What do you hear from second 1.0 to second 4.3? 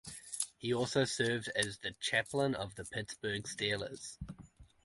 served as the chaplain of the Pittsburgh Steelers.